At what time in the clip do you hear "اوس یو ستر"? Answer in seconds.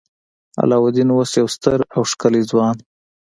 1.13-1.79